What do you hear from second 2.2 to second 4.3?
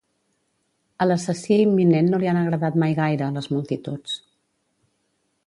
li han agradat mai gaire, les multituds.